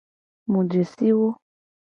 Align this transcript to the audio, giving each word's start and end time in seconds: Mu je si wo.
Mu 0.51 0.59
je 0.69 0.81
si 0.93 1.07
wo. 1.17 1.27